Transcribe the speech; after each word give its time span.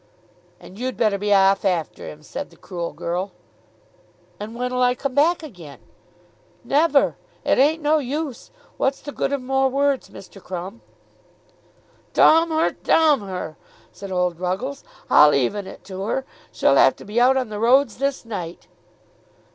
"And 0.59 0.79
you'd 0.79 0.97
better 0.97 1.19
be 1.19 1.31
aff 1.31 1.63
after 1.63 2.07
him," 2.09 2.23
said 2.23 2.49
the 2.49 2.57
cruel 2.57 2.91
girl. 2.91 3.33
"And 4.39 4.55
when'll 4.55 4.81
I 4.81 4.95
come 4.95 5.13
back 5.13 5.43
again?" 5.43 5.77
"Never. 6.63 7.17
It 7.45 7.59
ain't 7.59 7.83
no 7.83 7.99
use. 7.99 8.49
What's 8.77 8.99
the 8.99 9.11
good 9.11 9.31
of 9.31 9.41
more 9.43 9.69
words, 9.69 10.09
Mr. 10.09 10.41
Crumb?" 10.41 10.81
"Domm 12.15 12.49
her; 12.49 12.71
domm 12.71 13.21
her," 13.21 13.57
said 13.91 14.11
old 14.11 14.39
Ruggles. 14.39 14.83
"I'll 15.07 15.35
even 15.35 15.67
it 15.67 15.83
to 15.83 16.01
her. 16.05 16.25
She'll 16.51 16.77
have 16.77 16.95
to 16.95 17.05
be 17.05 17.21
out 17.21 17.37
on 17.37 17.49
the 17.49 17.59
roads 17.59 17.97
this 17.97 18.25
night." 18.25 18.65